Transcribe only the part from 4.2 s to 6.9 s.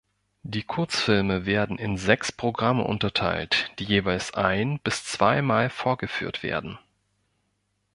ein- bis zweimal vorgeführt werden.